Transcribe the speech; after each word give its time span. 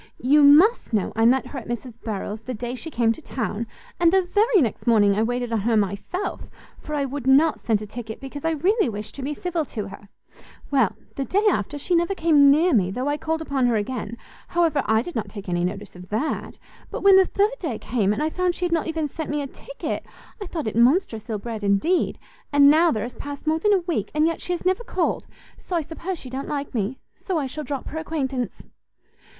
You 0.23 0.43
must 0.43 0.93
know 0.93 1.13
I 1.15 1.25
met 1.27 1.45
her 1.45 1.59
at 1.59 1.67
Mrs 1.67 2.03
Harrel's 2.03 2.41
the 2.41 2.55
day 2.55 2.73
she 2.73 2.89
came 2.89 3.11
to 3.11 3.21
town, 3.21 3.67
and 3.99 4.11
the 4.11 4.23
very 4.23 4.59
next 4.59 4.87
morning 4.87 5.13
I 5.13 5.21
waited 5.21 5.53
on 5.53 5.59
her 5.59 5.77
myself, 5.77 6.49
for 6.79 6.95
I 6.95 7.05
would 7.05 7.27
not 7.27 7.59
send 7.59 7.83
a 7.83 7.85
ticket, 7.85 8.19
because 8.19 8.43
I 8.43 8.49
really 8.49 8.89
wished 8.89 9.13
to 9.13 9.21
be 9.21 9.35
civil 9.35 9.63
to 9.65 9.89
her; 9.89 10.09
well, 10.71 10.95
the 11.17 11.23
day 11.25 11.45
after, 11.47 11.77
she 11.77 11.93
never 11.93 12.15
came 12.15 12.49
near 12.49 12.73
me, 12.73 12.89
though 12.89 13.07
I 13.07 13.15
called 13.17 13.41
upon 13.43 13.67
her 13.67 13.75
again; 13.75 14.17
however, 14.47 14.81
I 14.87 15.03
did 15.03 15.13
not 15.15 15.29
take 15.29 15.47
any 15.47 15.63
notice 15.63 15.95
of 15.95 16.09
that; 16.09 16.57
but 16.89 17.03
when 17.03 17.15
the 17.17 17.25
third 17.27 17.59
day 17.59 17.77
came, 17.77 18.11
and 18.11 18.23
I 18.23 18.31
found 18.31 18.55
she 18.55 18.65
had 18.65 18.71
not 18.71 18.87
even 18.87 19.07
sent 19.07 19.29
me 19.29 19.43
a 19.43 19.45
ticket, 19.45 20.03
I 20.41 20.47
thought 20.47 20.65
it 20.65 20.75
monstrous 20.75 21.29
ill 21.29 21.37
bred 21.37 21.63
indeed; 21.63 22.17
and 22.51 22.71
now 22.71 22.89
there 22.89 23.03
has 23.03 23.15
passed 23.17 23.45
more 23.45 23.59
than 23.59 23.71
a 23.71 23.81
week, 23.81 24.09
and 24.15 24.25
yet 24.25 24.41
she 24.41 24.53
has 24.53 24.65
never 24.65 24.83
called: 24.83 25.27
so 25.59 25.75
I 25.75 25.81
suppose 25.81 26.17
she 26.17 26.31
don't 26.31 26.47
like 26.47 26.73
me; 26.73 26.97
so 27.13 27.37
I 27.37 27.45
shall 27.45 27.63
drop 27.63 27.89
her 27.89 27.99
acquaintance." 27.99 28.63